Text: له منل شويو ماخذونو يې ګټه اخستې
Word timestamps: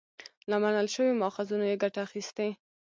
له 0.49 0.55
منل 0.63 0.87
شويو 0.95 1.19
ماخذونو 1.21 1.63
يې 1.71 1.75
ګټه 1.83 1.99
اخستې 2.05 2.47